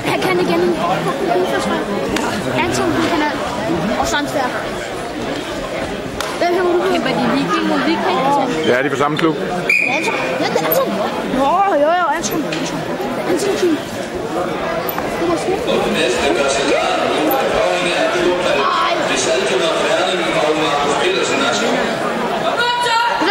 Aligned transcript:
han, 0.00 0.20
kan 0.20 0.40
igen 0.40 0.60
udforsvar. 1.40 1.78
Anton, 2.64 2.92
han 2.92 3.06
kan 3.12 3.22
alt. 3.28 3.40
Og 4.00 4.06
Sandsvær. 4.06 4.48
Hvem 6.38 6.54
har 6.56 6.62
du? 6.62 6.82
Kæmper 6.92 7.08
de 7.08 7.24
viking 7.36 7.66
mod 7.68 7.78
viking? 7.78 8.18
Ja, 8.66 8.78
de 8.82 8.86
er 8.86 8.90
på 8.90 8.96
samme 8.96 9.18
klub. 9.18 9.36
Anton. 9.96 10.14
Ja, 10.40 10.46
det 10.52 10.60
er 10.62 10.66
Anton. 10.68 10.88
Nå, 11.38 11.74
jo, 11.82 11.88
jo, 12.00 12.06
Anton. 12.16 12.44
Anton. 12.44 12.78
Anton 13.30 13.54
team. 13.60 13.76
Det 15.20 15.28
var 15.30 15.36
smukt. 15.36 15.62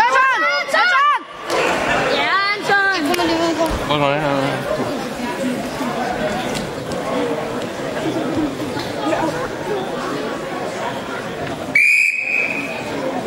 Anton! 0.02 0.42
Anton! 0.62 1.20
Ja, 2.20 2.32
Anton! 2.54 2.94
Det 2.98 3.04
kommer 3.08 3.26
lige 3.30 3.40
ud 3.50 3.56
på. 3.60 3.66
Prøv 3.88 3.96
at 3.96 4.02
holde 4.02 4.20
her. 4.20 5.11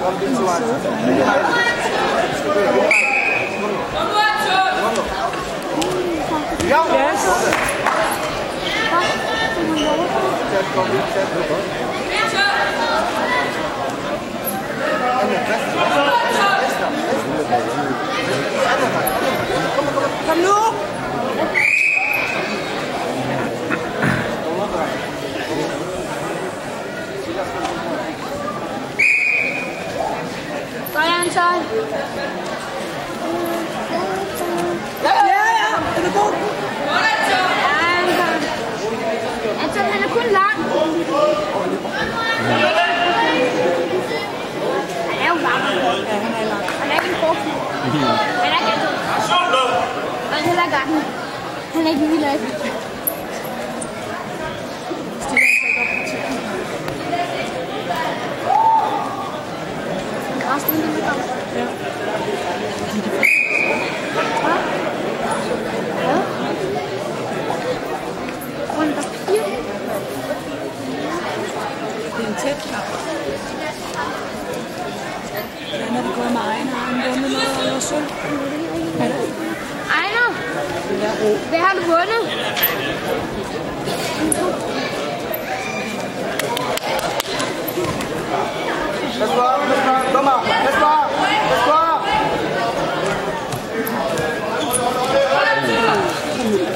Kom 0.04 0.14
nu! 20.42 20.64
Godt, 31.34 31.42
Anton. 31.42 31.64
Ja, 35.02 35.14
ja! 35.34 35.70
Den 35.96 36.04
er 36.04 36.12
god! 36.18 36.32
Anton, 39.62 39.84
han 39.92 40.02
er 40.02 40.08
kun 40.08 40.26
lang. 40.32 40.56
Han 45.08 45.18
er 45.20 45.28
jo 45.28 45.36
lang. 45.46 45.60
Ja, 45.64 46.14
han 46.24 46.32
er 46.34 46.44
lang. 46.52 46.64
Han 46.80 46.88
er 46.90 46.94
ikke 47.02 47.16
en. 47.20 47.36
Han 48.42 48.50
er 48.52 48.58
ikke 48.58 48.72
Anton. 48.72 48.94
Og 50.28 50.34
han 50.34 50.42
er 50.42 50.48
heller 50.48 50.64
ikke. 50.64 50.76
Han 51.74 51.86
er 51.86 51.90
ikke 51.90 52.04
af. 52.24 52.38
Resten 60.54 60.74
er 60.82 60.86
lidt 60.94 61.04
om. 61.04 61.16
Ja. 61.54 61.66
Ja. 66.02 66.16
Rundt 68.78 68.98
og 68.98 69.04
fire. 69.04 69.44
Det 72.16 72.24
er 72.24 72.28
en 72.28 72.34
tæt 72.34 72.42
kamp. 72.42 72.43
Hvordan 75.70 75.96
er 75.96 76.02
det 76.02 76.12
gået 76.16 76.32
med 76.32 76.40
Ejner? 76.40 76.70
Har 76.70 76.84
han 76.86 76.96
vundet 77.10 77.30
noget 77.30 77.48
eller? 77.58 77.74
Er 79.00 79.08
det? 79.08 79.16
Ejner, 80.00 80.28
hvad 81.50 81.58
har 81.58 81.72
du 81.74 81.80
vundet? 81.80 82.22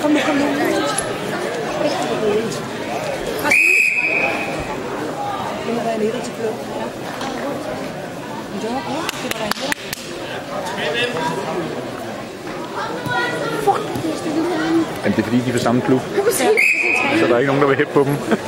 Kom 0.03 0.11
nu, 0.11 0.21
kom 0.27 0.37
nu. 0.37 0.47
Det 5.67 5.75
må 5.75 5.81
være 5.85 5.95
en 5.95 6.03
etter 6.03 6.21
til 6.25 6.33
blå. 6.33 6.49
Ja. 6.49 6.85
Men 8.53 8.61
det 8.63 8.71
var 8.71 8.83
godt. 8.89 9.13
Det 9.23 9.29
var 9.33 9.39
da 9.39 9.45
en 9.45 9.51
etter. 9.51 9.75
Fuck, 13.65 13.83
det 14.03 14.11
er 14.13 14.17
sådan 14.17 14.35
noget. 15.09 15.17
Men 15.17 15.17
det 15.17 15.19
er 15.19 15.25
fordi, 15.25 15.41
de 15.45 15.49
er 15.49 15.53
på 15.53 15.59
samme 15.59 15.81
klub, 15.81 16.01
så 17.19 17.27
der 17.27 17.35
er 17.35 17.39
ikke 17.39 17.47
nogen, 17.53 17.63
der 17.63 17.69
vil 17.69 17.77
hæppe 17.77 17.93
på 17.93 18.05
dem. 18.05 18.15
Det 18.17 18.39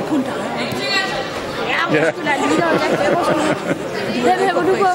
er 0.00 0.06
kun 0.08 0.22
dig. 0.22 0.32
Ja, 1.68 2.04
Ja. 2.04 2.12
Hvem 4.22 4.38
hæpper 4.46 4.62
du 4.62 4.74
på? 4.76 4.88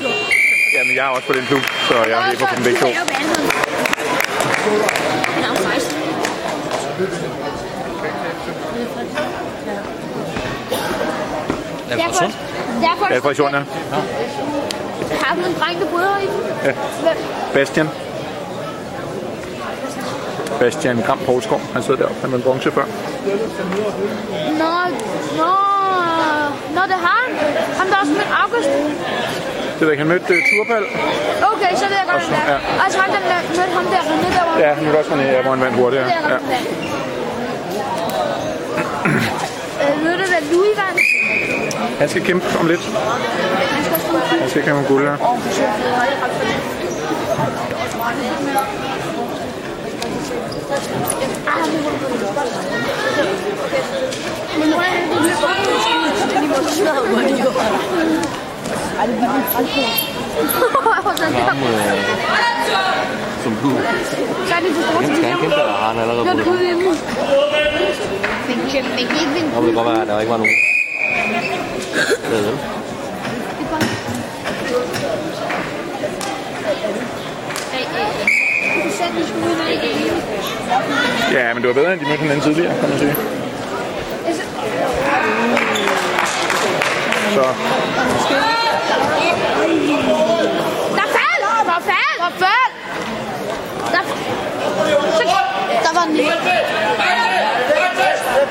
Jamen, 0.73 0.95
jeg 0.95 1.05
er 1.05 1.09
også 1.09 1.27
på 1.27 1.33
den 1.33 1.45
klub, 1.45 1.61
så 1.87 1.93
jeg 2.09 2.17
hæpper 2.23 2.45
på 2.47 2.55
dem 2.55 2.63
begge 2.63 2.79
to. 2.79 2.87
Er. 2.87 2.91
Han 5.33 5.43
er 5.43 5.55
16. 5.73 5.97
Er 11.89 11.95
det 11.95 12.03
fra 12.03 12.13
Sund? 12.13 12.33
Derfor 12.81 13.13
Ja, 13.13 13.19
fra 13.19 13.33
Sund, 13.33 13.55
ja. 13.55 13.61
har 15.23 15.35
du 15.35 15.41
en 15.41 15.55
dreng, 15.59 15.79
der 15.81 15.87
bryder 15.89 16.17
i 16.17 16.25
den. 16.25 16.33
Ja. 16.63 16.71
Hvem? 17.01 17.17
Bastian. 17.53 17.89
Bastian 20.59 20.97
Gram 21.05 21.19
Poulsgaard, 21.25 21.61
han 21.73 21.83
sidder 21.83 21.99
deroppe, 21.99 22.21
han 22.21 22.31
var 22.31 22.37
en 22.37 22.43
bronze 22.43 22.71
før. 22.71 22.85
Nå, 24.61 24.71
nå, 25.41 25.51
nå, 26.75 26.81
det 26.91 26.97
har 27.05 27.17
han. 27.25 27.31
Han 27.79 27.87
der 27.91 27.97
også 28.01 28.13
med 28.21 28.27
August. 28.43 28.69
Det 28.69 29.81
ved 29.81 29.87
jeg 29.87 29.91
ikke, 29.91 30.03
han 30.05 30.11
mødte 30.13 30.33
uh, 30.33 30.39
Turbal. 30.49 30.83
Okay, 31.53 31.71
så 31.81 31.85
ved 31.91 31.97
jeg 32.01 32.07
godt, 32.13 32.23
hvad 32.27 32.37
det 32.37 32.47
er. 32.47 32.51
ja. 32.53 32.83
Altså 32.83 32.97
han 33.03 33.09
der 33.15 33.21
mød- 33.29 33.47
mødte 33.59 33.73
ham 33.77 33.85
der, 33.93 34.01
han 34.09 34.31
der 34.37 34.43
var. 34.51 34.55
Ja, 34.59 34.69
han 34.73 34.83
mødte 34.85 34.97
også 34.97 35.11
René, 35.11 35.21
ja, 35.35 35.41
hvor 35.41 35.51
han 35.55 35.61
vandt 35.65 35.75
hurtigt. 35.81 36.01
Det 36.03 36.07
ved 36.07 36.15
jeg 36.21 36.23
Ja. 36.29 36.33
godt, 36.33 36.43
er. 36.51 36.61
Øh, 40.37 40.51
Louis 40.51 40.77
vandt? 40.81 40.99
Han 41.99 42.09
skal 42.09 42.21
kæmpe 42.23 42.45
om 42.59 42.67
lidt. 42.67 42.81
Han 42.81 43.99
skal 44.29 44.39
Han 44.39 44.49
skal 44.49 44.63
kæmpe 44.63 44.79
om 44.79 44.85
guld, 44.85 45.03
ja. 45.05 45.15
Men 54.57 54.69
hvor 54.69 54.83
er 69.89 70.05
det, 70.05 70.27
det 72.21 72.39
løber 72.41 72.77
sætte 78.97 79.17
en 79.17 79.27
skud 79.27 79.51
i 79.73 79.77
det. 79.83 79.93
Ja, 81.33 81.53
men 81.53 81.63
det 81.63 81.67
var 81.67 81.73
bedre, 81.73 81.93
end 81.93 82.01
de 82.01 82.05
mødte 82.05 82.21
hinanden 82.21 82.43
tidligere, 82.43 82.79
kan 82.79 82.89
man 82.89 82.99
sige. 82.99 83.15
Så 87.35 87.43
Der 90.99 91.07
fald! 91.17 91.41
Der 91.71 91.79
fald! 91.89 92.17
Der 92.23 92.31
fald! 92.43 92.71
Der 93.93 94.01
Så, 95.17 95.23
der 95.85 95.93
var 95.97 96.03
en 96.07 96.13
ny. 96.13 96.19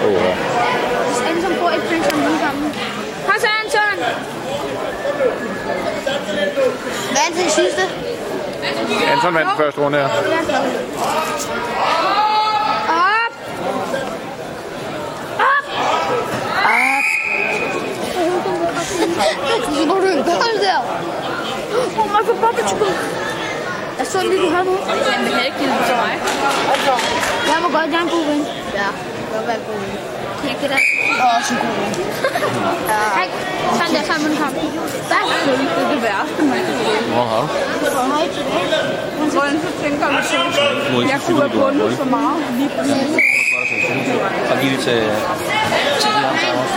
oh, 0.06 0.12
ja. 0.12 0.32
Anton 1.30 1.54
får 1.60 1.70
et 1.70 1.82
point 1.88 2.04
som 2.06 2.18
lige 2.20 2.38
sammen. 2.40 2.74
Kom 3.26 3.34
så, 3.40 3.48
Anton! 3.60 3.96
Hvad 7.12 7.22
er 7.28 7.42
det 7.42 7.50
sidste? 7.52 8.15
Anton 9.12 9.34
vandt 9.34 9.48
den 9.50 9.56
første 9.56 9.80
runde 9.80 9.98
her. 9.98 10.08
Op! 12.88 13.32
Op! 16.64 17.04
Så 19.74 19.86
må 19.86 19.94
du 19.94 20.06
ikke 20.06 20.24
gøre 20.24 20.48
det 20.54 20.60
der. 20.68 20.80
Oh 22.00 22.06
my 22.14 22.20
god, 22.26 22.36
Papa 22.44 22.68
Chico. 22.68 22.84
Jeg 23.98 24.06
så 24.06 24.18
lige, 24.22 24.42
du 24.42 24.50
har 24.50 24.62
nu. 24.64 24.70
Men 24.70 25.32
kan 25.32 25.44
ikke 25.46 25.58
give 25.58 25.70
det 25.70 25.84
til 25.86 25.96
mig? 25.96 26.12
Jeg 27.50 27.58
må 27.62 27.68
godt 27.78 27.90
gerne 27.90 28.10
bruge 28.10 28.26
ven. 28.26 28.46
Ja, 28.74 28.82
jeg 28.82 28.92
vil 29.20 29.34
godt 29.34 29.46
være 29.46 29.56
god 29.68 30.25
ven. 30.36 30.42
knække 30.42 30.60
det 30.62 30.70
der. 30.72 30.80
Også 31.36 31.52
en 31.54 31.58
god 31.62 31.74
en. 31.92 33.08
Hey, 33.18 33.28
sådan 33.78 33.92
der 33.96 34.04
sammen 34.12 34.30
kom. 34.40 34.52
Hvad? 35.10 35.24
Det 35.46 35.82
er 35.84 35.88
det 35.94 36.00
værste, 36.06 36.42
man 36.52 36.60
kan. 36.66 36.74
Hvor 37.14 37.24
har 37.32 37.40
du? 37.40 37.46
Hvordan 39.36 39.56
så 39.64 39.70
tænker 39.82 40.06
du 40.08 40.12
så? 40.28 40.36
ikke 41.00 41.12
Jeg 41.12 41.20
kunne 41.26 41.40
have 41.40 41.50
bundet 41.60 41.96
så 41.96 42.04
meget 42.04 42.38
lige 42.58 42.70
præcis. 42.76 43.10
Så 44.48 44.54
giv 44.60 44.70
det 44.70 44.80
til, 44.88 45.00
til 46.00 46.10
de 46.16 46.26
andre 46.30 46.48
også. 46.62 46.74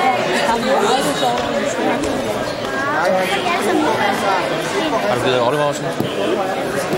Har 5.10 5.16
du 5.16 5.22
givet 5.24 5.42
Oliver 5.48 5.64
også? 5.64 5.84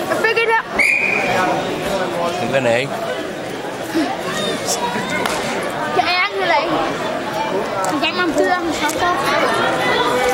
Jeg 0.10 0.18
fik 0.26 0.38
et 0.38 0.50
her. 0.54 0.64
Den 2.42 2.54
kan 2.54 2.64
være 2.64 2.82
ikke. 2.82 2.92
Det 6.52 6.58
er 6.58 6.62
jeg 6.62 6.70
heller 6.70 6.86
ikke. 6.88 8.02
Jeg 8.02 8.12
gav 8.16 8.28
mig 8.28 9.36
en. 10.26 10.31